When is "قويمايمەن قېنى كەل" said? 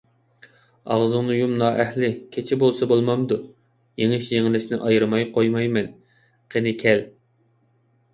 5.37-7.05